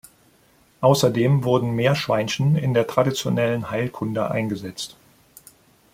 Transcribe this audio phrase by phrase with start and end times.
[0.79, 4.97] Außerdem wurden Meerschweinchen in der traditionellen Heilkunde eingesetzt.